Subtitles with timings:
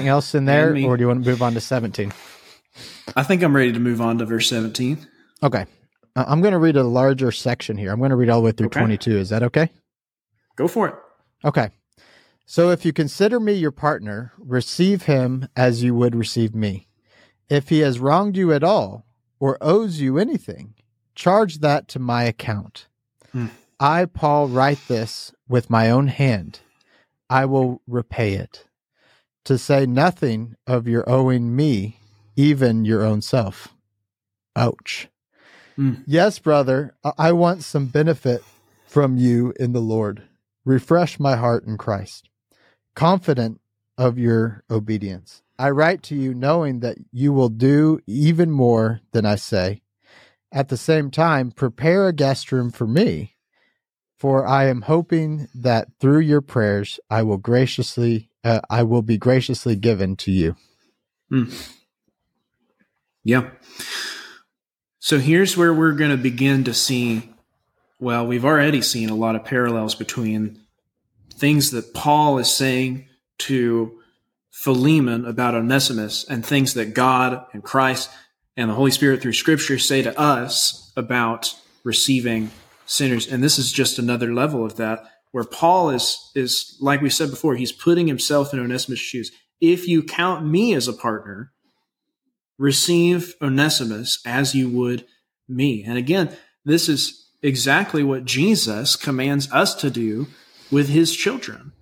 [0.00, 2.12] Anything else in there, or do you want to move on to 17?
[3.16, 5.06] I think I'm ready to move on to verse 17.
[5.42, 5.66] Okay.
[6.16, 7.92] Uh, I'm going to read a larger section here.
[7.92, 8.80] I'm going to read all the way through Okay.
[8.80, 9.18] 22.
[9.18, 9.70] Is that okay?
[10.56, 10.94] Go for it.
[11.44, 11.70] Okay.
[12.46, 16.88] So if you consider me your partner, receive him as you would receive me.
[17.48, 19.06] If he has wronged you at all
[19.38, 20.74] or owes you anything,
[21.14, 22.88] charge that to my account.
[23.32, 23.46] Hmm.
[23.78, 26.60] I, Paul, write this with my own hand.
[27.28, 28.66] I will repay it.
[29.44, 31.98] To say nothing of your owing me,
[32.36, 33.74] even your own self.
[34.54, 35.08] Ouch.
[35.76, 35.94] Hmm.
[36.06, 38.42] Yes, brother, I want some benefit
[38.86, 40.22] from you in the Lord.
[40.64, 42.28] Refresh my heart in Christ.
[42.94, 43.60] Confident
[43.96, 45.42] of your obedience.
[45.58, 49.82] I write to you knowing that you will do even more than I say.
[50.50, 53.36] At the same time, prepare a guest room for me,
[54.18, 59.18] for I am hoping that through your prayers I will graciously uh, I will be
[59.18, 60.56] graciously given to you.
[63.24, 63.50] Yeah.
[64.98, 67.32] So here's where we're going to begin to see.
[67.98, 70.60] Well, we've already seen a lot of parallels between
[71.34, 73.98] things that Paul is saying to
[74.50, 78.10] Philemon about Onesimus and things that God and Christ
[78.56, 82.50] and the Holy Spirit through Scripture say to us about receiving
[82.84, 83.26] sinners.
[83.26, 87.30] And this is just another level of that, where Paul is is like we said
[87.30, 89.30] before, he's putting himself in Onesimus' shoes.
[89.60, 91.52] If you count me as a partner,
[92.58, 95.04] receive Onesimus as you would
[95.48, 95.84] me.
[95.84, 100.28] And again, this is exactly what Jesus commands us to do
[100.70, 101.72] with his children.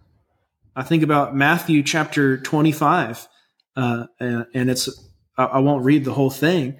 [0.74, 3.28] I think about Matthew chapter 25,
[3.76, 4.88] uh, and and it's,
[5.36, 6.78] I I won't read the whole thing,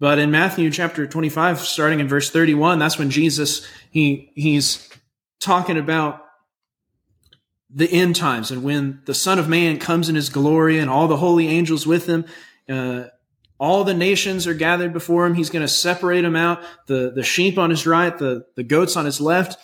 [0.00, 4.88] but in Matthew chapter 25, starting in verse 31, that's when Jesus, he, he's
[5.40, 6.24] talking about
[7.72, 11.06] the end times and when the Son of Man comes in his glory and all
[11.06, 12.24] the holy angels with him,
[12.68, 13.04] uh,
[13.58, 15.34] all the nations are gathered before him.
[15.34, 18.96] He's going to separate them out, the, the sheep on his right, the, the goats
[18.96, 19.58] on his left.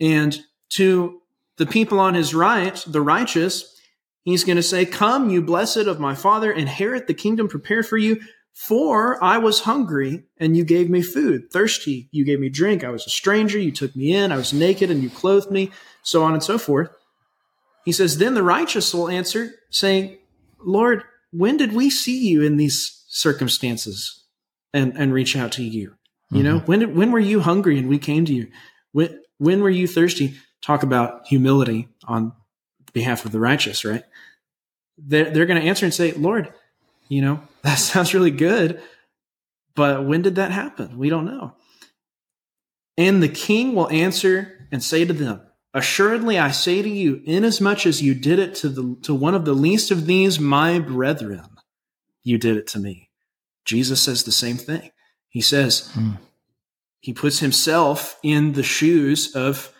[0.00, 0.36] And
[0.70, 1.20] to
[1.58, 3.78] the people on his right, the righteous,
[4.24, 7.98] he's going to say, Come, you blessed of my Father, inherit the kingdom prepared for
[7.98, 8.20] you.
[8.54, 11.50] For I was hungry, and you gave me food.
[11.50, 12.84] Thirsty, you gave me drink.
[12.84, 14.30] I was a stranger, you took me in.
[14.30, 15.70] I was naked, and you clothed me.
[16.02, 16.90] So on and so forth.
[17.84, 20.18] He says, Then the righteous will answer, saying,
[20.64, 21.02] Lord,
[21.32, 24.22] when did we see you in these circumstances
[24.72, 25.94] and, and reach out to you?
[26.30, 26.66] You know, mm-hmm.
[26.66, 28.48] when did, when were you hungry and we came to you?
[28.92, 30.34] When, when were you thirsty?
[30.62, 32.32] Talk about humility on
[32.94, 34.02] behalf of the righteous, right?
[34.96, 36.54] They're, they're going to answer and say, Lord,
[37.12, 38.80] you know, that sounds really good,
[39.74, 40.98] but when did that happen?
[40.98, 41.54] We don't know.
[42.96, 45.42] And the king will answer and say to them,
[45.74, 49.46] Assuredly, I say to you, inasmuch as you did it to the to one of
[49.46, 51.48] the least of these my brethren,
[52.22, 53.08] you did it to me.
[53.64, 54.90] Jesus says the same thing.
[55.30, 56.18] He says, Mm.
[57.00, 59.72] he puts himself in the shoes of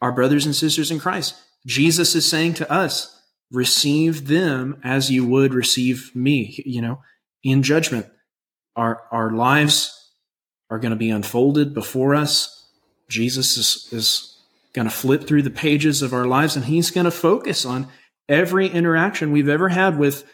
[0.00, 1.34] our brothers and sisters in Christ.
[1.66, 3.13] Jesus is saying to us,
[3.54, 7.00] receive them as you would receive me, you know,
[7.42, 8.06] in judgment.
[8.76, 10.12] Our our lives
[10.70, 12.68] are going to be unfolded before us.
[13.08, 17.04] Jesus is, is going to flip through the pages of our lives and he's going
[17.04, 17.86] to focus on
[18.28, 20.24] every interaction we've ever had with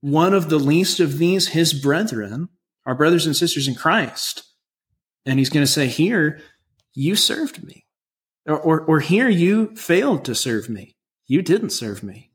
[0.00, 2.48] one of the least of these, his brethren,
[2.84, 4.44] our brothers and sisters in Christ.
[5.24, 6.40] And he's going to say, Here,
[6.94, 7.84] you served me.
[8.46, 10.96] Or, or, or here, you failed to serve me.
[11.26, 12.30] You didn't serve me.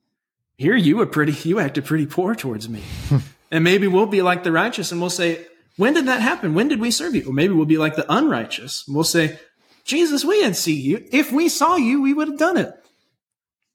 [0.61, 2.83] Here, you were pretty, you acted pretty poor towards me.
[3.51, 5.43] and maybe we'll be like the righteous and we'll say,
[5.75, 6.53] When did that happen?
[6.53, 7.25] When did we serve you?
[7.27, 8.83] Or maybe we'll be like the unrighteous.
[8.85, 9.39] and We'll say,
[9.85, 11.03] Jesus, we didn't see you.
[11.11, 12.71] If we saw you, we would have done it.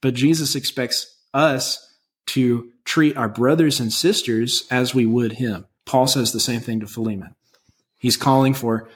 [0.00, 1.92] But Jesus expects us
[2.26, 5.66] to treat our brothers and sisters as we would him.
[5.86, 7.34] Paul says the same thing to Philemon.
[7.98, 8.88] He's calling for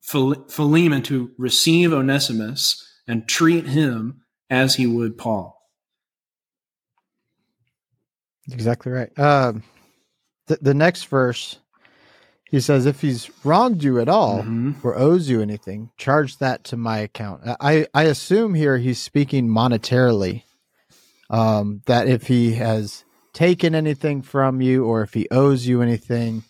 [0.00, 5.57] Philemon to receive Onesimus and treat him as he would Paul.
[8.50, 9.16] Exactly right.
[9.18, 9.62] Um,
[10.46, 11.58] the, the next verse,
[12.50, 14.76] he says, if he's wronged you at all Mhm.
[14.82, 17.42] or owes you anything, charge that to my account.
[17.60, 20.44] I, I assume here he's speaking monetarily.
[21.30, 23.04] Um, that if he has
[23.34, 26.42] taken anything from you or if he owes you anything,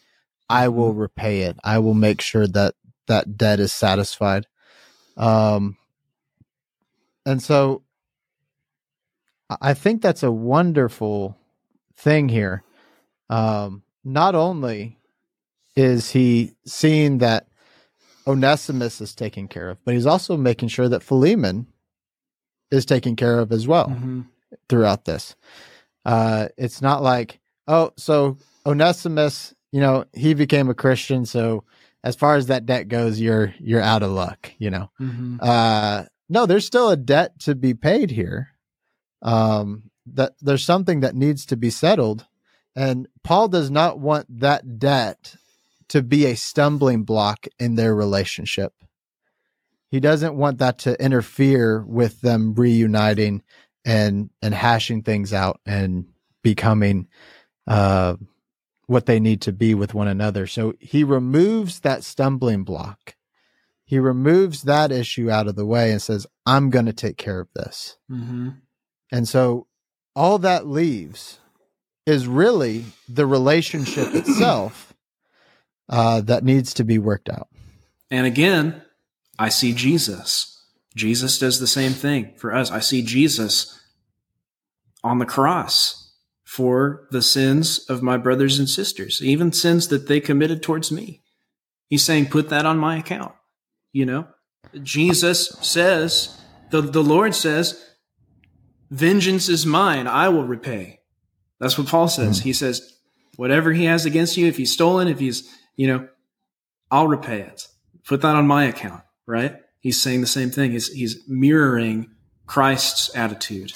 [0.49, 1.56] I will repay it.
[1.65, 2.75] I will make sure that
[3.09, 4.47] that debt is satisfied.
[5.17, 5.77] Um,
[7.27, 7.83] and so
[9.61, 11.37] I think that's a wonderful
[11.99, 12.62] thing here.
[13.29, 14.99] Um, not only
[15.77, 17.47] is he seeing that
[18.27, 21.67] Onesimus is taken care of, but he's also making sure that Philemon
[22.71, 23.89] is taken care of as well
[24.69, 25.35] throughout this.
[26.05, 28.37] Uh, it's not like, oh, so
[28.67, 31.65] Onesimus, you know, he became a Christian, so
[32.05, 34.91] as far as that debt goes, you're you're out of luck, you know.
[35.00, 35.39] Mhm.
[35.43, 38.49] Uh, no, there's still a debt to be paid here.
[39.23, 42.27] Um, that there's something that needs to be settled,
[42.75, 45.37] and Paul does not want that debt
[45.89, 48.73] to be a stumbling block in their relationship.
[49.91, 53.43] He doesn't want that to interfere with them reuniting
[53.85, 56.07] and and hashing things out and
[56.43, 57.09] becoming
[57.67, 58.17] uh,
[58.87, 60.47] what they need to be with one another.
[60.47, 63.17] So he removes that stumbling block.
[63.85, 67.41] He removes that issue out of the way and says, "I'm going to take care
[67.41, 68.59] of this." Mhm.
[69.11, 69.68] And so
[70.19, 71.38] all that leaves
[72.05, 74.93] is really the relationship itself
[75.88, 77.49] uh, that needs to be worked out.
[78.11, 78.82] And again,
[79.38, 80.61] I see Jesus.
[80.97, 82.73] Jesus does the same thing for us.
[82.73, 83.81] I see Jesus
[85.05, 86.12] on the cross
[86.43, 91.23] for the sins of my brothers and sisters, even sins that they committed towards me.
[91.88, 93.35] He's saying, put that on my account.
[93.93, 94.26] You know,
[94.82, 96.37] Jesus says,
[96.71, 97.88] the, the Lord says,
[98.90, 100.06] vengeance is mine.
[100.06, 101.00] I will repay.
[101.61, 102.38] That's what Paul says.
[102.38, 102.44] Hmm.
[102.44, 102.99] He says,
[103.37, 106.08] whatever he has against you, if he's stolen, if he's, you know,
[106.90, 107.69] I'll repay it.
[108.05, 109.56] Put that on my account, right?
[109.81, 110.73] He's saying the same thing.
[110.73, 112.11] He's, he's mirroring
[112.46, 113.75] Christ's attitude.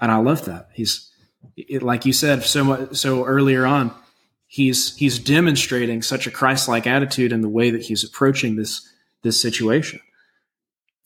[0.00, 0.68] And I love that.
[0.72, 1.10] He's,
[1.56, 3.92] it, like you said so much, so earlier on,
[4.46, 8.88] he's, he's demonstrating such a Christ-like attitude in the way that he's approaching this,
[9.22, 10.00] this situation.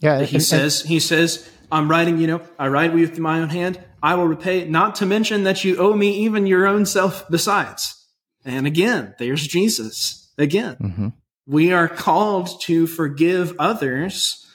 [0.00, 3.82] Yeah, He says, he says, I'm writing, you know, I write with my own hand.
[4.02, 8.06] I will repay, not to mention that you owe me even your own self besides.
[8.44, 10.32] And again, there's Jesus.
[10.38, 11.08] Again, hmm
[11.46, 14.46] we are called to forgive others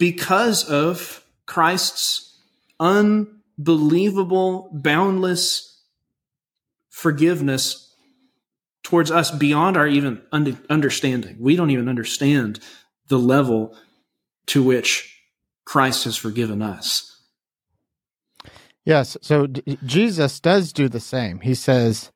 [0.00, 2.36] because of Christ's
[2.80, 5.80] unbelievable, boundless
[6.90, 7.94] forgiveness
[8.82, 11.36] towards us beyond our even understanding.
[11.38, 12.58] We don't even understand
[13.06, 13.76] the level
[14.46, 15.15] to which
[15.66, 17.20] Christ has forgiven us.
[18.84, 19.16] Yes.
[19.20, 21.40] So d- Jesus does do the same.
[21.40, 22.12] He says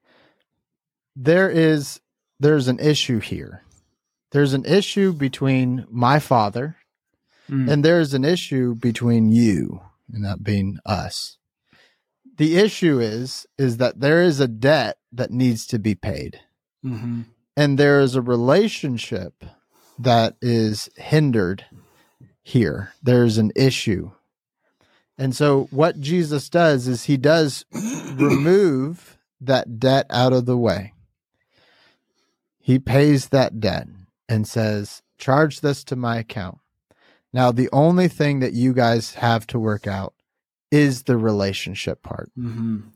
[1.17, 2.01] there is
[2.39, 3.65] there's an issue here.
[4.33, 6.77] There's an issue between my father
[7.51, 7.69] Mm.
[7.69, 9.81] and there's an issue between you
[10.13, 11.37] and that being us.
[12.39, 16.39] The issue is is that there is a debt that needs to be paid
[16.85, 17.25] Mhm.
[17.57, 19.45] and there is a relationship
[19.99, 21.65] that is hindered
[22.43, 22.93] here.
[23.03, 24.11] There's an issue.
[25.19, 27.65] And so what Jesus does is he does
[28.15, 30.95] remove that debt out of the way.
[32.59, 33.87] He pays that debt
[34.29, 36.59] and says, charge this to my account.
[37.33, 40.15] Now, the only thing that you guys have to work out
[40.71, 42.31] is the relationship part.
[42.39, 42.91] Mhm.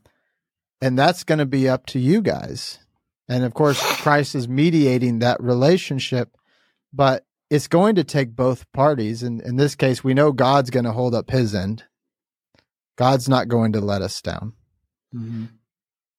[0.81, 2.79] And that's going to be up to you guys.
[3.29, 6.37] And of course, Christ is mediating that relationship,
[6.93, 9.23] but it's going to take both parties.
[9.23, 11.85] And in this case, we know God's going to hold up his end.
[12.97, 14.55] God's not going to let us down.
[15.15, 15.49] Mhm.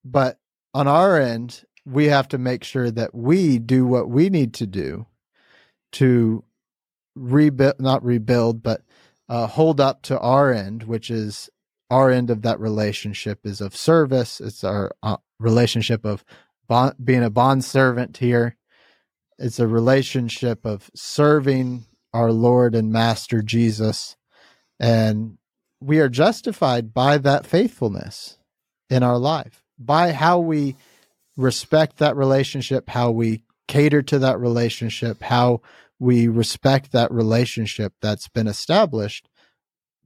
[0.03, 0.39] But
[0.73, 4.67] on our end, we have to make sure that we do what we need to
[4.67, 5.05] do
[5.93, 6.43] to
[7.15, 8.81] rebuild, not rebuild, but
[9.29, 11.50] uh, hold up to our end, which is
[11.89, 14.41] our end of that relationship is of service.
[14.41, 16.25] It's our uh, relationship of
[16.67, 18.57] bond, being a bond servant here.
[19.37, 24.15] It's a relationship of serving our Lord and Master Jesus.
[24.79, 25.37] And
[25.81, 28.37] we are justified by that faithfulness
[28.89, 30.75] in our life, by how we
[31.35, 35.61] respect that relationship, how we cater to that relationship, how
[35.99, 39.27] we respect that relationship that's been established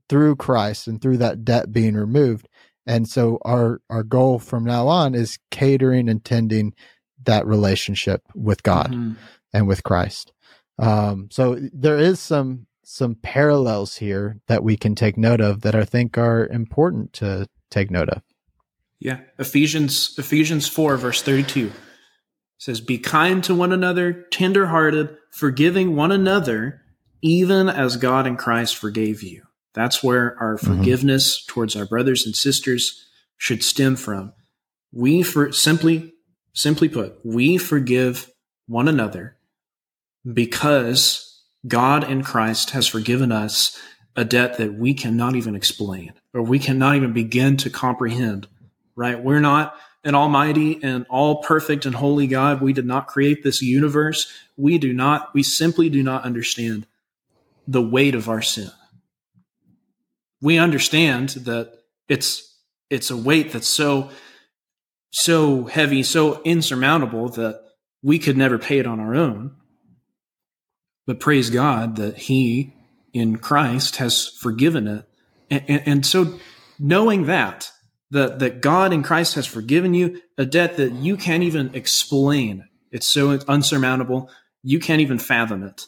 [0.08, 2.48] through Christ and through that debt being removed.
[2.86, 6.74] And so our our goal from now on is catering and tending
[7.24, 9.16] that relationship with God Mhm.
[9.52, 10.32] and with Christ.
[10.78, 15.76] Um, so there is some some parallels here that we can take note of that
[15.76, 18.22] I think are important to take note of.
[18.98, 19.20] Yeah.
[19.38, 21.70] Ephesians Ephesians 4 verse 32
[22.58, 26.80] says be kind to one another, tenderhearted, forgiving one another
[27.22, 29.42] even as God in Christ forgave you.
[29.74, 30.78] That's where our Mhm.
[30.78, 34.32] forgiveness towards our brothers and sisters should stem from.
[34.90, 36.14] We for simply
[36.52, 38.30] simply put, we forgive
[38.66, 39.36] one another
[40.30, 43.78] because God in Christ has forgiven us
[44.16, 48.46] a debt that we cannot even explain or we cannot even begin to comprehend
[49.00, 49.24] right?
[49.24, 52.60] We're not an almighty and all perfect and holy God.
[52.60, 54.30] We did not create this universe.
[54.58, 56.86] We do not, we simply do not understand
[57.66, 58.70] the weight of our sin.
[60.42, 61.78] We understand that
[62.08, 62.46] it's
[62.90, 64.10] it's a weight that's so
[65.10, 67.60] so heavy, so insurmountable that
[68.02, 69.56] we could never pay it on our own.
[71.06, 72.74] But praise God that He
[73.12, 75.04] in Christ has forgiven it.
[75.50, 76.38] And, and, and so
[76.78, 77.70] knowing that,
[78.10, 82.68] that, that God in Christ has forgiven you a debt that you can't even explain.
[82.90, 84.30] It's so unsurmountable.
[84.62, 85.86] You can't even fathom it.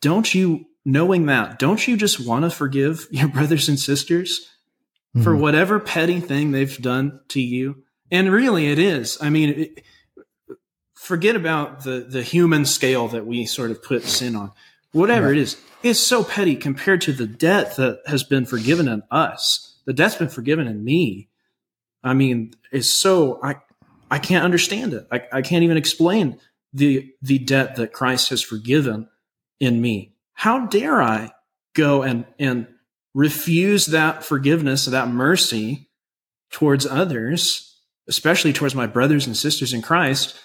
[0.00, 4.48] Don't you, knowing that, don't you just want to forgive your brothers and sisters
[5.14, 5.22] mm-hmm.
[5.22, 7.83] for whatever petty thing they've done to you?
[8.14, 9.18] And really, it is.
[9.20, 9.84] I mean, it,
[10.94, 14.52] forget about the the human scale that we sort of put sin on.
[14.92, 15.36] Whatever right.
[15.36, 19.76] it is, it's so petty compared to the debt that has been forgiven in us.
[19.84, 21.28] The debt's been forgiven in me.
[22.04, 23.56] I mean, it's so I
[24.12, 25.08] I can't understand it.
[25.10, 26.38] I, I can't even explain
[26.72, 29.08] the the debt that Christ has forgiven
[29.58, 30.14] in me.
[30.34, 31.32] How dare I
[31.74, 32.68] go and and
[33.12, 35.88] refuse that forgiveness, that mercy
[36.52, 37.72] towards others
[38.08, 40.38] especially towards my brothers and sisters in Christ,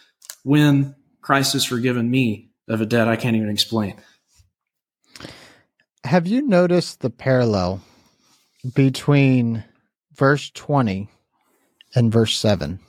[0.44, 3.96] when Christ has forgiven me of a debt I can't even explain.
[6.04, 7.82] Have you noticed the parallel
[8.74, 9.64] between
[10.14, 11.10] verse 20
[11.96, 12.80] and verse 7?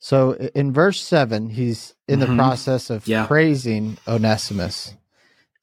[0.00, 2.30] So in verse 7, he's in mm-hmm.
[2.30, 3.26] the process of yeah.
[3.26, 4.94] praising Onesimus.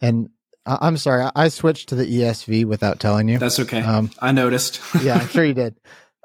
[0.02, 0.30] And
[0.66, 3.38] I'm sorry, I switched to the ESV without telling you.
[3.38, 3.82] That's okay.
[3.82, 4.80] Um, I noticed.
[5.02, 5.76] yeah, I'm sure you did.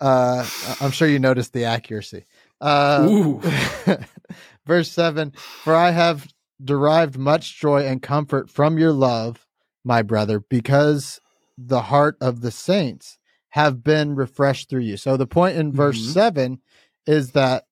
[0.01, 0.47] Uh,
[0.81, 2.25] I'm sure you noticed the accuracy.
[2.61, 3.39] Uh,
[4.67, 6.29] verse 7 For I have
[6.63, 9.47] derived much joy and comfort from your love,
[9.85, 11.21] my brother, because
[11.57, 13.19] the heart of the saints
[13.51, 14.97] have been refreshed through you.
[14.97, 16.13] So the point in verse mm-hmm.
[16.13, 16.61] 7
[17.07, 17.65] is that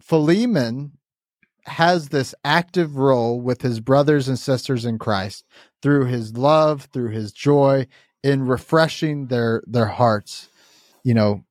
[0.00, 0.92] Philemon
[1.66, 5.44] has this active role with his brothers and sisters in Christ
[5.82, 7.86] through his love, through his joy
[8.22, 10.48] in refreshing their their hearts,
[11.04, 11.44] you know,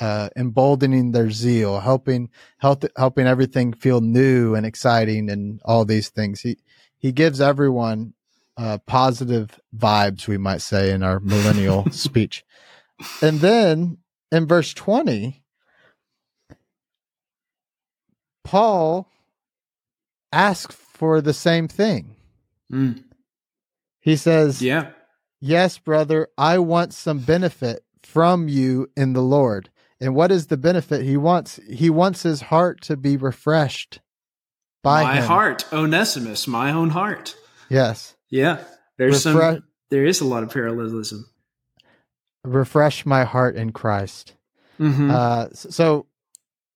[0.00, 6.08] uh, emboldening their zeal, helping help, helping everything feel new and exciting, and all these
[6.08, 6.40] things.
[6.40, 6.58] He
[6.98, 8.14] he gives everyone
[8.56, 12.44] uh, positive vibes, we might say, in our millennial speech.
[13.22, 13.98] And then
[14.30, 15.44] in verse twenty,
[18.44, 19.08] Paul
[20.32, 22.16] asks for the same thing.
[22.72, 23.04] Mm.
[24.00, 24.90] He says, "Yeah,
[25.40, 29.68] yes, brother, I want some benefit." from you in the Lord.
[30.00, 31.58] And what is the benefit he wants?
[31.70, 34.00] He wants his heart to be refreshed
[34.82, 35.24] by my him.
[35.24, 37.34] heart, Onesimus, my own heart.
[37.68, 38.14] Yes.
[38.28, 38.62] Yeah.
[38.98, 41.26] There's Refre- some there is a lot of parallelism.
[42.44, 44.34] Refresh my heart in Christ.
[44.78, 45.10] Mm-hmm.
[45.10, 46.06] Uh, so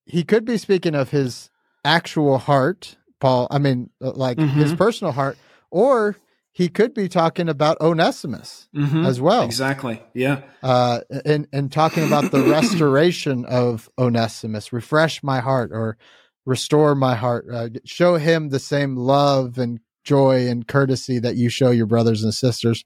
[0.07, 1.51] he could be speaking of his
[1.85, 3.47] actual heart, Paul.
[3.51, 4.59] I mean, uh, like mm-hmm.
[4.59, 5.39] his personal heart,
[5.71, 6.17] or
[6.53, 9.45] he could be talking about Onesimus mm-hmm, as well.
[9.45, 10.03] Exactly.
[10.15, 10.43] Yeah.
[10.63, 15.97] Uh, and, and talking about the restoration of Onesimus, refresh my heart or
[16.45, 21.49] restore my heart, uh, show him the same love and joy and courtesy that you
[21.49, 22.85] show your brothers and sisters.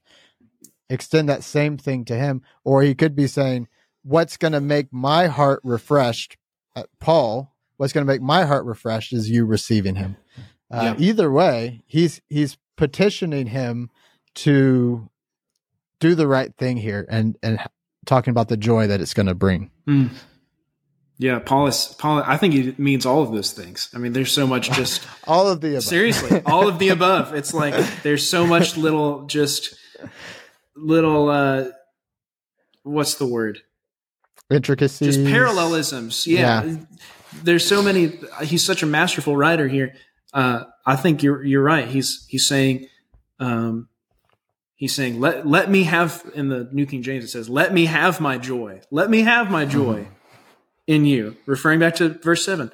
[0.89, 2.43] Extend that same thing to him.
[2.63, 3.67] Or he could be saying,
[4.03, 6.37] what's going to make my heart refreshed,
[6.75, 10.17] uh, Paul, what's going to make my heart refreshed is you receiving him.
[10.69, 11.05] Uh, yeah.
[11.07, 13.89] Either way, he's he's petitioning him
[14.35, 15.09] to
[15.99, 17.59] do the right thing here and and
[18.05, 19.71] talking about the joy that it's going to bring.
[19.87, 20.11] Mm.
[21.17, 22.23] Yeah, Paul is Paul.
[22.25, 23.89] I think it means all of those things.
[23.93, 25.83] I mean, there's so much just all of the above.
[25.83, 27.33] seriously, all of the above.
[27.33, 29.75] It's like there's so much little just
[30.75, 31.65] little uh
[32.83, 33.59] what's the word
[34.51, 36.63] intricacies just parallelisms yeah.
[36.63, 36.75] yeah.
[37.43, 39.95] there's so many he's such a masterful writer here
[40.33, 41.87] uh I think you're you're right.
[41.87, 42.87] He's he's saying,
[43.39, 43.89] um,
[44.75, 47.85] he's saying let let me have in the New King James it says let me
[47.85, 48.81] have my joy.
[48.91, 50.13] Let me have my joy mm-hmm.
[50.87, 51.37] in you.
[51.45, 52.71] Referring back to verse seven,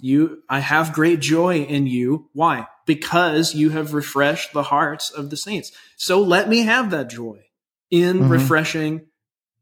[0.00, 2.28] you I have great joy in you.
[2.34, 2.66] Why?
[2.84, 5.72] Because you have refreshed the hearts of the saints.
[5.96, 7.46] So let me have that joy
[7.90, 8.28] in mm-hmm.
[8.30, 9.06] refreshing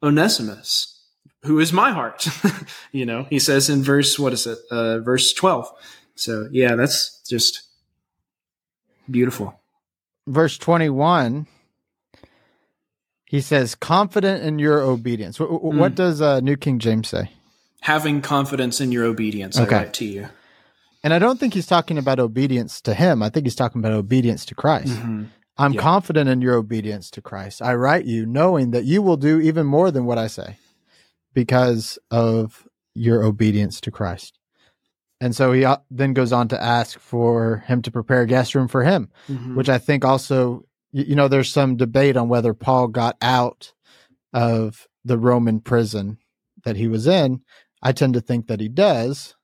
[0.03, 1.05] Onesimus,
[1.45, 2.27] who is my heart.
[2.93, 4.59] you know, he says in verse what is it?
[4.71, 5.71] Uh, verse twelve.
[6.17, 7.66] So yeah, that's just
[9.11, 9.59] Beautiful.
[10.27, 11.47] Verse 21,
[13.27, 15.39] he says, confident in your obedience.
[15.39, 15.77] What, mm.
[15.77, 17.31] what does uh, New King James say?
[17.83, 19.75] Having confidence in your obedience, okay.
[19.75, 20.29] I write to you.
[21.05, 23.23] And I don't think he's talking about obedience to him.
[23.23, 24.89] I think he's talking about obedience to Christ.
[24.89, 25.25] Mm-hmm.
[25.59, 25.83] I'm yep.
[25.83, 27.63] confident in your obedience to Christ.
[27.63, 30.57] I write you knowing that you will do even more than what I say
[31.33, 34.39] because of your obedience to Christ.
[35.21, 38.55] And so he uh, then goes on to ask for him to prepare a guest
[38.55, 39.57] room for him, mm-hmm.
[39.57, 43.73] which I think also, you know, there's some debate on whether Paul got out
[44.33, 46.19] of the Roman prison
[46.65, 47.41] that he was in,
[47.83, 49.37] I tend to think that he does.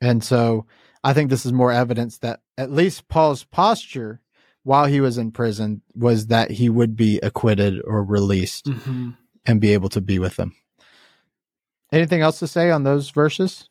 [0.00, 0.66] And so
[1.02, 4.20] I think this is more evidence that at least Paul's posture
[4.62, 9.10] while he was in prison was that he would be acquitted or released Mm-hmm.
[9.46, 10.54] and be able to be with them.
[11.90, 13.68] Anything else to say on those verses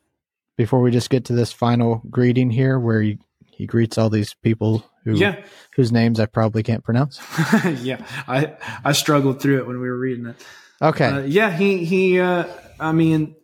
[0.60, 3.18] before we just get to this final greeting here where he,
[3.50, 5.42] he greets all these people who Yeah,
[5.74, 7.18] whose names I probably can't pronounce?
[7.80, 8.04] yeah.
[8.28, 8.52] I
[8.84, 10.36] I struggled through it when we were reading it.
[10.82, 11.06] Okay.
[11.06, 12.20] Uh, yeah, he he.
[12.20, 12.44] Uh,
[12.78, 13.36] I mean,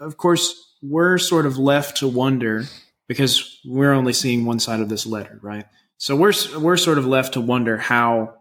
[0.00, 2.64] of course, we're sort of left to wonder
[3.08, 5.66] because we're only seeing one side of this letter, right?
[5.98, 8.36] So we're we're sort of left to wonder how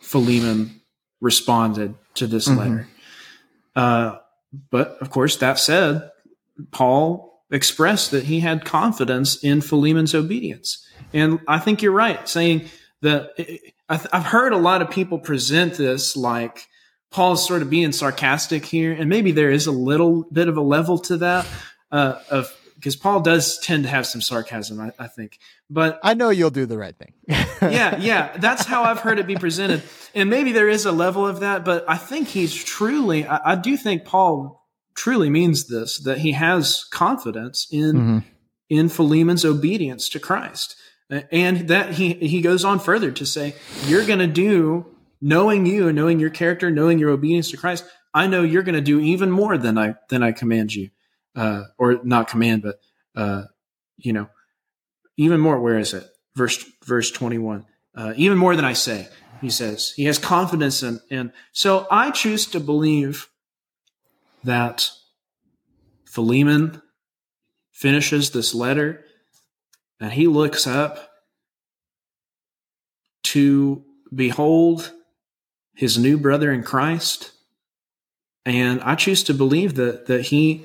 [0.00, 0.80] Philemon
[1.20, 2.56] responded to this Mhm.
[2.56, 2.88] letter.
[3.74, 4.16] Uh,
[4.70, 6.10] but of course, that said,
[6.70, 12.68] Paul expressed that he had confidence in Philemon's obedience, and I think you're right saying
[13.02, 13.30] that.
[13.88, 16.66] I've heard a lot of people present this like
[17.10, 20.60] Paul's sort of being sarcastic here, and maybe there is a little bit of a
[20.60, 21.46] level to that
[21.92, 25.38] uh, of because Paul does tend to have some sarcasm, I, I think.
[25.70, 27.14] But I know you'll do the right thing.
[27.62, 29.82] yeah, yeah, that's how I've heard it be presented,
[30.14, 31.64] and maybe there is a level of that.
[31.64, 34.65] But I think he's truly, I, I do think Paul
[34.96, 38.24] truly means this that he has confidence in Mhm.
[38.68, 40.74] in Philemon's obedience to Christ.
[41.30, 43.54] And that he, he goes on further to say,
[43.86, 44.86] you're going to do,
[45.20, 48.74] knowing you and knowing your character, knowing your obedience to Christ, I know you're going
[48.74, 50.90] to do even more than I, than I command you.
[51.36, 52.80] Uh, or not command, but,
[53.14, 53.44] uh,
[53.98, 54.26] you know,
[55.16, 55.60] even more.
[55.60, 56.04] Where is it?
[56.34, 57.66] Verse, verse 21.
[57.94, 59.06] Uh, even more than I say,
[59.40, 63.28] he says, he has confidence in, in, so I choose to believe
[64.46, 64.90] that
[66.06, 66.82] Philemon
[67.72, 69.04] finishes this letter
[70.00, 71.10] and he looks up
[73.22, 74.92] to behold
[75.74, 77.32] his new brother in Christ.
[78.44, 80.64] And I choose to believe that that he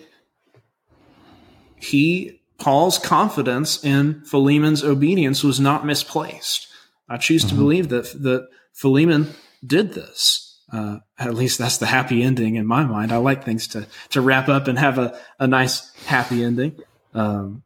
[1.78, 6.68] he Paul's confidence in Philemon's obedience was not misplaced.
[7.10, 7.58] I choose to Mhm.
[7.58, 9.34] believe that that Philemon
[9.66, 10.51] did this.
[10.72, 13.12] Uh, at least that's the happy ending in my mind.
[13.12, 16.80] I like things to to wrap up and have a, a nice happy ending.
[17.14, 17.64] Um,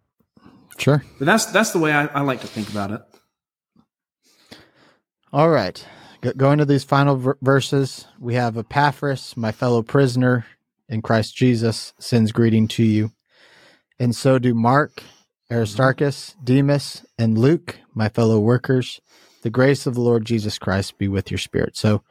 [0.77, 1.03] Sure.
[1.19, 3.01] but that's that's the way I, I like to think about it.
[5.31, 5.85] All right.
[6.21, 10.45] Go- going to these final ver- verses, we have Epaphras, my fellow prisoner
[10.89, 13.11] in Christ Jesus, sends greeting to you.
[13.99, 15.03] And so do Mark,
[15.51, 18.99] Aristarchus, Demas, and Luke, my fellow workers.
[19.43, 21.77] The grace of the Lord Jesus Christ be with your spirit.
[21.77, 22.01] So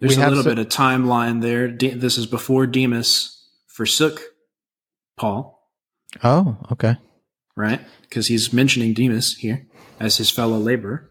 [0.00, 1.68] There's a little bit of timeline there.
[1.68, 4.20] De- this is before Demas forsook
[5.16, 5.66] Paul,
[6.22, 6.96] Oh, okay.
[7.56, 7.80] right?
[8.02, 9.66] Because he's mentioning Demas here
[9.98, 11.10] as his fellow laborer.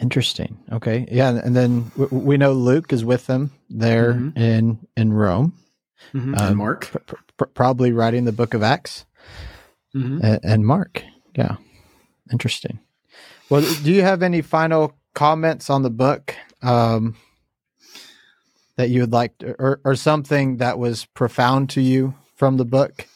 [0.00, 0.58] Interesting.
[0.70, 1.08] Okay.
[1.10, 1.40] Yeah.
[1.42, 4.36] And then w- we know Luke is with them there Mhm.
[4.38, 5.54] in, in Rome,
[6.14, 6.38] Mhm.
[6.38, 6.86] Um, and Mark.
[6.86, 9.04] pr- pr- probably writing the book of Acts.
[9.96, 10.20] Mhm.
[10.22, 11.02] and, and Mark.
[11.34, 11.56] Yeah,
[12.30, 12.78] interesting.
[13.50, 17.16] Well, do you have any final comments on the book um,
[18.76, 22.64] that you would like, to, or or something that was profound to you from the
[22.64, 23.06] book?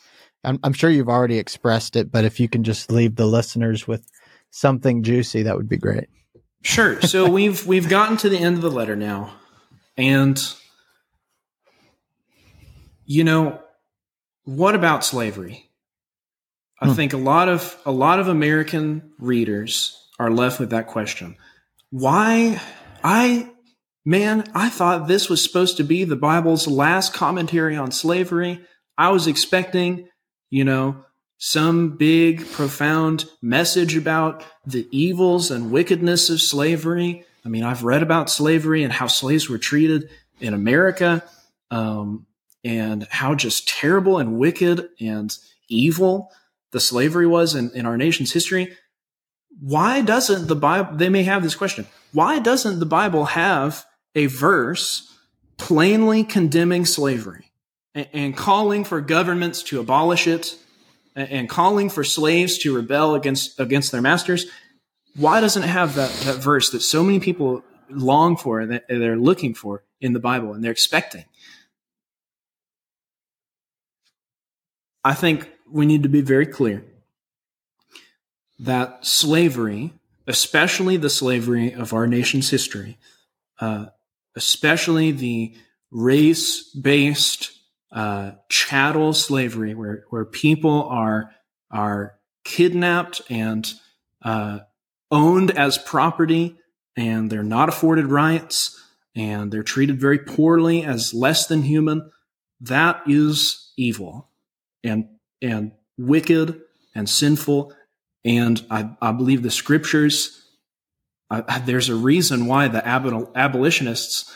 [0.44, 3.86] I'm, I'm sure you've already expressed it, but if you can just leave the listeners
[3.86, 4.04] with
[4.50, 6.08] something juicy, that would be great.
[6.62, 7.00] Sure.
[7.00, 9.32] So we've we've gotten to the end of the letter now,
[9.96, 10.42] and
[13.04, 13.60] you know,
[14.44, 15.68] what about slavery?
[16.80, 16.94] I Hmm.
[16.94, 21.36] think a lot of a lot of American readers are left with that question.
[21.90, 22.60] Why
[23.04, 23.50] I
[24.04, 28.60] man, I thought this was supposed to be the Bible's last commentary on slavery.
[28.98, 30.08] I was expecting,
[30.50, 31.04] you know,
[31.38, 37.24] some big profound message about the evils and wickedness of slavery.
[37.44, 40.08] I mean, I've read about slavery and how slaves were treated
[40.40, 41.24] in America,
[41.70, 42.26] um,
[42.64, 45.36] and how just terrible and wicked and
[45.68, 46.30] evil
[46.70, 48.76] the slavery was in, in our nation's history.
[49.60, 54.26] Why doesn't the Bible, they may have this question, why doesn't the Bible have a
[54.26, 55.12] verse
[55.56, 57.52] plainly condemning slavery
[57.94, 60.56] and, and calling for governments to abolish it
[61.14, 64.46] and, and calling for slaves to rebel against, against their masters?
[65.16, 68.84] Why doesn't it have that, that verse that so many people long for and that
[68.88, 71.24] they're looking for in the Bible and they're expecting?
[75.04, 76.84] I think we need to be very clear
[78.60, 79.92] that slavery,
[80.32, 82.96] especially the slavery of our nation's history,
[83.60, 83.86] uh,
[84.34, 85.54] especially the
[85.90, 87.52] race based
[87.92, 91.30] uh, chattel slavery, where, where people are,
[91.70, 92.14] are
[92.44, 93.74] kidnapped and
[94.22, 94.60] uh,
[95.10, 96.56] owned as property
[96.96, 98.82] and they're not afforded rights
[99.14, 102.10] and they're treated very poorly as less than human
[102.62, 104.28] that is evil
[104.82, 105.08] and
[105.42, 106.60] and wicked
[106.94, 107.74] and sinful.
[108.24, 110.38] And I, I believe the scriptures.
[111.64, 114.32] There's a reason why the abolitionists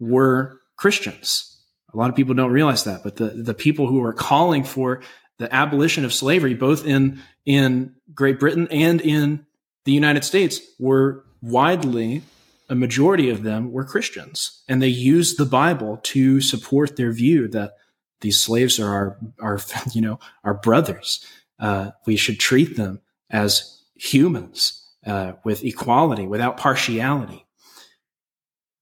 [0.00, 1.48] were Christians.
[1.92, 5.02] A lot of people don't realize that, but the, the people who are calling for
[5.38, 9.44] the abolition of slavery, both in in Great Britain and in
[9.84, 12.22] the United States, were widely
[12.68, 17.46] a majority of them were Christians, and they used the Bible to support their view
[17.48, 17.74] that
[18.22, 19.60] these slaves are our, our
[19.92, 21.24] you know, our brothers.
[21.62, 27.46] Uh, we should treat them as humans uh, with equality, without partiality.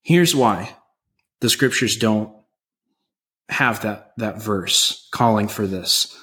[0.01, 0.75] Here's why
[1.41, 2.35] the scriptures don't
[3.51, 6.17] have that that verse calling for this.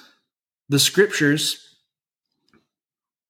[0.68, 1.76] The scriptures,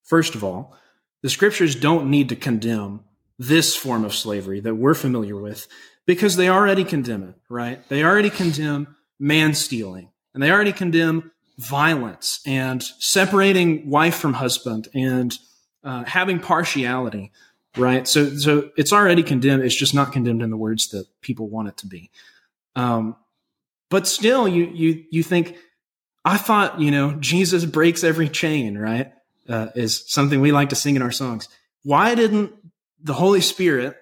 [0.04, 0.74] first of all,
[1.22, 3.04] the scriptures don't need to condemn
[3.38, 5.68] this form of slavery that we're familiar with
[6.06, 7.86] because they already condemn it, right?
[7.88, 14.88] They already condemn man stealing and they already condemn violence and separating wife from husband
[14.94, 15.36] and
[15.84, 17.32] uh, having partiality,
[17.76, 18.06] right?
[18.06, 19.64] So, so it's already condemned.
[19.64, 22.10] It's just not condemned in the words that people want it to be.
[22.76, 23.16] Um,
[23.90, 25.56] but still, you you you think
[26.24, 29.12] I thought you know Jesus breaks every chain, right?
[29.48, 31.48] Uh, is something we like to sing in our songs.
[31.82, 32.52] Why didn't
[33.02, 33.96] the Holy Spirit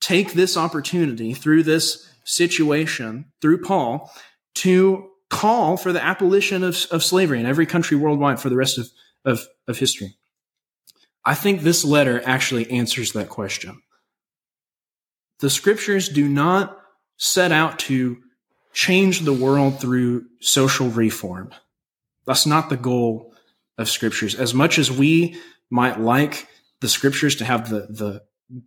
[0.00, 4.12] take this opportunity through this situation, through Paul,
[4.56, 8.78] to call for the abolition of, of slavery in every country worldwide for the rest
[8.78, 8.88] of,
[9.24, 10.16] of, of history?
[11.24, 13.80] I think this letter actually answers that question.
[15.38, 16.76] The scriptures do not
[17.16, 18.18] set out to
[18.72, 21.50] change the world through social reform.
[22.26, 23.34] That's not the goal
[23.78, 24.34] of scriptures.
[24.34, 25.40] As much as we
[25.70, 26.48] might like
[26.80, 28.22] the scriptures to have the, the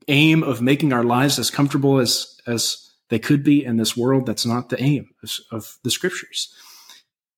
[0.08, 2.83] aim of making our lives as comfortable as as
[3.14, 6.52] they could be in this world that's not the aim of, of the scriptures.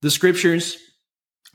[0.01, 0.77] The scriptures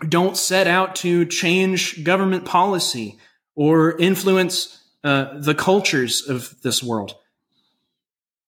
[0.07, 3.19] don't set out to change government policy
[3.55, 7.15] or influence uh, the cultures of this world.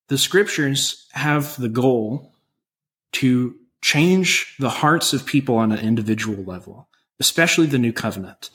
[0.08, 2.34] The scriptures have the goal
[3.12, 6.86] to change the hearts of people on an individual level
[7.18, 8.50] especially the new covenant.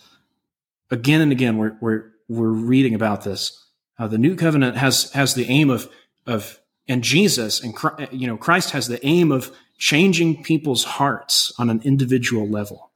[0.92, 3.66] Again and again we're, we're, we're reading about this
[3.98, 5.90] uh, the new covenant has has the aim of
[6.28, 7.76] of and Jesus and
[8.12, 12.92] you know Christ has the aim of changing people's hearts on an individual level.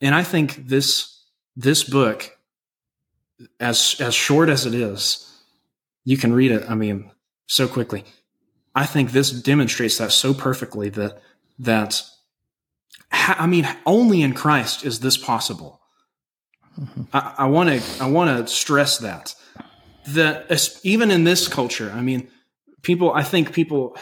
[0.00, 1.22] And I think this
[1.56, 2.38] this book
[3.58, 5.26] as as short as it is,
[6.04, 7.10] you can read it I mean
[7.46, 8.04] so quickly.
[8.74, 11.20] I think this demonstrates that so perfectly that
[11.58, 12.02] that
[13.12, 15.80] I mean only in Christ is this possible.
[16.78, 17.02] Mm-hmm.
[17.12, 19.34] I want to I want to stress that
[20.08, 22.28] that even in this culture, I mean,
[22.82, 23.96] people, I think people,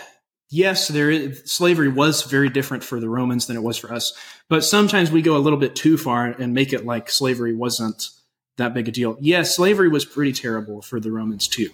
[0.51, 4.12] yes, there is, slavery was very different for the Romans than it was for us,
[4.49, 8.11] but sometimes we go a little bit too far and make it like slavery wasn't
[8.57, 9.17] that big a deal.
[9.21, 11.71] Yes, slavery was pretty terrible for the Romans too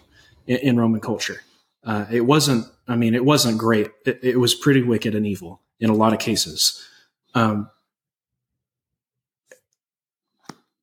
[0.46, 1.40] in, in Roman culture.
[1.82, 3.90] Uh, it wasn't, I mean, it wasn't great.
[4.06, 6.82] It, it, was pretty wicked and evil in a lot of cases.
[7.34, 7.68] Um,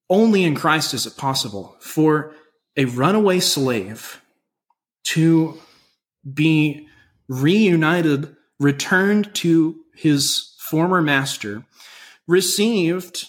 [0.09, 2.35] only in Christ is it possible for
[2.77, 4.21] a runaway slave
[5.03, 5.57] to
[6.29, 6.87] be
[7.27, 11.63] reunited, returned to his former master,
[12.27, 13.27] received,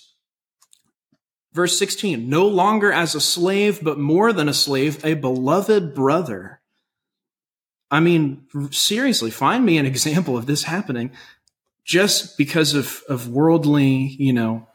[1.52, 6.60] verse 16, no longer as a slave, but more than a slave, a beloved brother.
[7.90, 11.12] I mean, seriously, find me an example of this happening
[11.84, 14.66] just because of, of worldly, you know,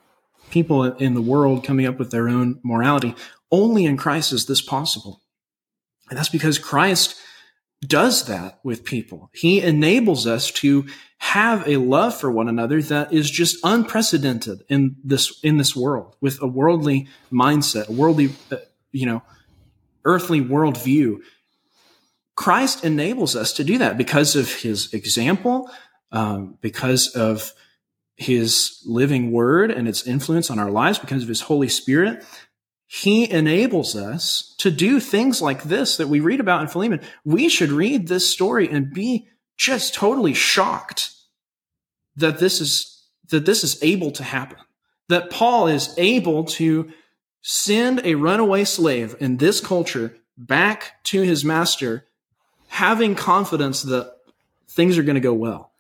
[0.50, 3.16] people in the world coming up with their own morality.
[3.52, 5.22] Only in Christ is this possible.
[6.10, 7.16] And that's because Christ
[7.86, 9.30] does that with people.
[9.34, 10.86] He enables us to
[11.20, 16.16] have a love for one another that is just unprecedented in this in this world
[16.22, 18.58] with a worldly mindset, a worldly uh,
[18.92, 19.22] you know,
[20.06, 21.18] earthly worldview.
[22.36, 25.70] Christ enables us to do that because of his example,
[26.12, 27.54] um, because of
[28.16, 32.24] his living word and its influence on our lives, because of his Holy Spirit,
[32.88, 37.02] he enables us to do things like this that we read about in Philemon.
[37.26, 41.12] We should read this story and be just totally shocked
[42.16, 44.58] that this is, that this is able to happen.
[45.10, 46.92] That Paul is able to
[47.42, 52.06] send a runaway slave in this culture back to his master,
[52.68, 54.14] having confidence that
[54.70, 55.72] things are going to go well.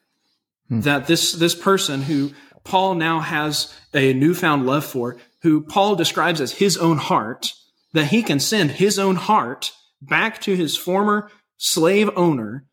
[0.67, 0.81] Hmm.
[0.81, 2.31] That this, this person who
[2.65, 7.53] Paul now has a newfound love for who Paul describes as his own heart,
[7.93, 9.71] that he can send his own heart
[10.01, 12.65] back to his former slave owner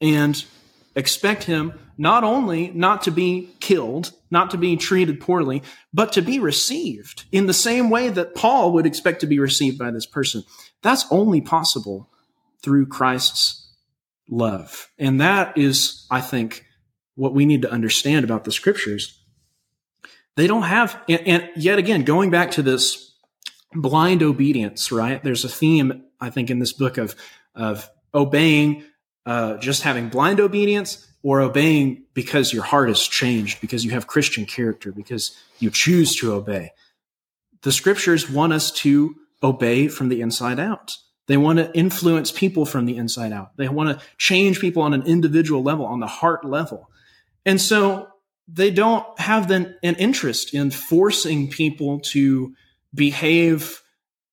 [0.00, 0.44] and
[0.96, 6.22] expect him not only not to be killed, not to be treated poorly, but to
[6.22, 10.06] be received in the same way that Paul would expect to be received by this
[10.06, 10.42] person.
[10.82, 12.10] That's only possible
[12.62, 13.72] through Christ's
[14.28, 14.88] love.
[14.98, 16.64] And that is, I think,
[17.14, 19.20] what we need to understand about the scriptures.
[20.36, 23.12] They don't have, and, and yet again, going back to this
[23.72, 25.22] blind obedience, right?
[25.22, 27.14] There's a theme, I think, in this book of,
[27.54, 28.84] of obeying,
[29.26, 34.06] uh, just having blind obedience or obeying because your heart has changed, because you have
[34.06, 36.70] Christian character, because you choose to obey.
[37.62, 40.96] The scriptures want us to obey from the inside out.
[41.26, 43.56] They want to influence people from the inside out.
[43.56, 46.90] They want to change people on an individual level, on the heart level.
[47.46, 48.08] And so
[48.46, 52.54] they don't have an, an interest in forcing people to
[52.94, 53.82] behave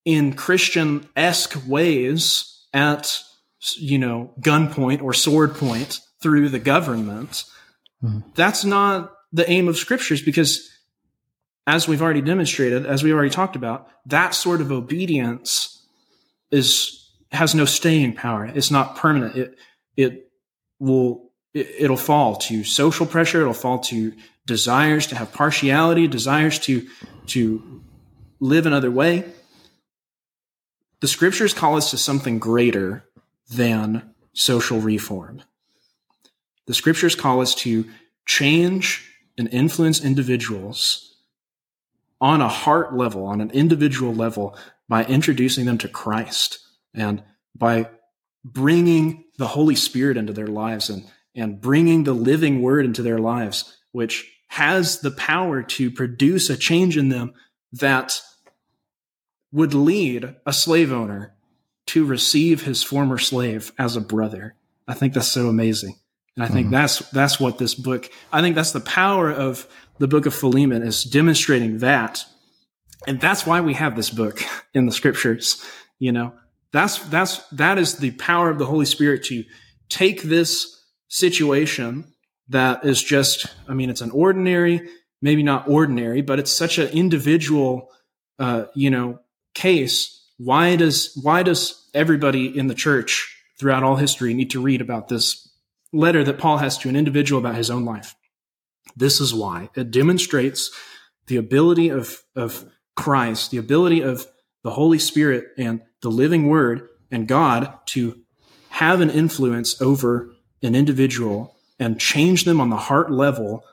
[0.06, 3.20] in Christian esque ways at,
[3.78, 7.46] you know, gunpoint or sword point through the government.
[8.04, 8.20] Mm-hmm.
[8.36, 10.70] That's not the aim of scriptures because
[11.68, 15.86] as we've already demonstrated, as we've already talked about, that sort of obedience
[16.52, 16.98] is
[17.32, 18.46] has no staying power.
[18.46, 19.36] It's not permanent.
[19.36, 19.58] It
[19.96, 20.32] it
[20.80, 23.42] will it'll fall to social pressure.
[23.42, 24.14] It'll fall to
[24.46, 26.88] desires to have partiality, desires to
[27.28, 27.82] to
[28.40, 29.26] live another way.
[31.02, 33.04] The scriptures call us to something greater
[33.50, 35.42] than social reform.
[36.68, 37.86] The scriptures call us to
[38.26, 41.16] change and influence individuals
[42.20, 44.56] on a heart level, on an individual level,
[44.88, 46.60] by introducing them to Christ
[46.94, 47.24] and
[47.56, 47.90] by
[48.44, 53.20] bringing the Holy Spirit into their lives and, and bringing the living word into their
[53.20, 57.34] lives, which has the power to produce a change in them
[57.72, 58.22] that
[59.52, 61.34] would lead a slave owner
[61.88, 64.56] to receive his former slave as a brother.
[64.88, 65.96] I think that's so amazing.
[66.36, 66.76] And I think mm-hmm.
[66.76, 69.68] that's that's what this book I think that's the power of
[70.00, 72.24] the book of Philemon is demonstrating that.
[73.08, 74.42] And that's why we have this book
[74.74, 75.64] in the scriptures,
[76.00, 76.34] you know.
[76.72, 79.44] That's that's that is the power of the Holy Spirit to
[79.90, 80.81] take this
[81.12, 82.06] situation
[82.50, 84.88] that is just I mean it's an ordinary,
[85.22, 87.90] maybe not ordinary, but it's such an individual
[88.40, 89.20] uh, you know,
[89.54, 90.26] case.
[90.38, 95.08] Why does why does everybody in the church throughout all history need to read about
[95.08, 95.48] this
[95.94, 98.16] letter that Paul has to an individual about his own life.
[98.96, 100.72] This is why it demonstrates
[101.28, 104.26] the ability of, of Christ, the ability of
[104.64, 108.20] the Holy Spirit and the living word and God to
[108.70, 113.66] have an influence over an individual and change them on the heart level.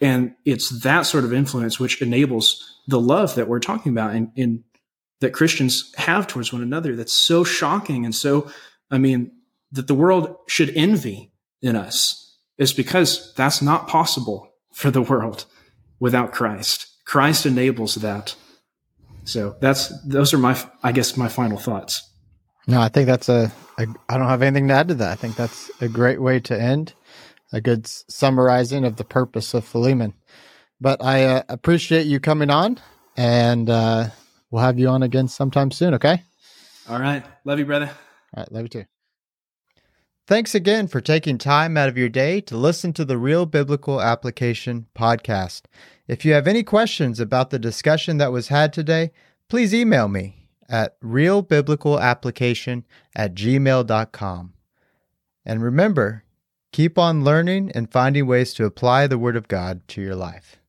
[0.00, 4.64] And it's that sort of influence which enables the love that we're talking about in
[5.20, 8.50] that Christians have towards one another that's so shocking and so,
[8.90, 9.30] I mean,
[9.72, 15.46] that the world should envy in us is because that's not possible for the world
[15.98, 16.86] without Christ.
[17.04, 18.36] Christ enables that.
[19.24, 22.10] So that's those are my I guess my final thoughts.
[22.66, 25.12] No, I think that's a, a I don't have anything to add to that.
[25.12, 26.94] I think that's a great way to end.
[27.52, 30.14] A good summarizing of the purpose of Philemon.
[30.80, 32.80] But I uh, appreciate you coming on,
[33.16, 34.08] and uh,
[34.50, 35.94] we'll have you on again sometime soon.
[35.94, 36.22] Okay.
[36.88, 37.24] All right.
[37.44, 37.90] Love you, brother.
[38.36, 38.52] All right.
[38.52, 38.84] Love you too.
[40.26, 44.00] Thanks again for taking time out of your day to listen to the Real Biblical
[44.00, 45.62] Application podcast.
[46.08, 49.10] If you have any questions about the discussion that was had today,
[49.50, 54.52] please email me at realbiblicalapplication at gmail.com.
[55.44, 56.24] And remember,
[56.72, 60.60] keep on learning and finding ways to apply the Word of God to your life.